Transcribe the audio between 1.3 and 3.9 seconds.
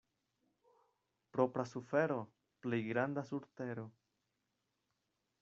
Propra sufero— plej granda sur tero.